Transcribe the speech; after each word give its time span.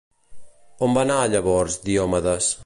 On 0.87 0.95
va 0.95 1.03
anar, 1.07 1.19
llavors, 1.35 1.77
Diòmedes? 1.91 2.51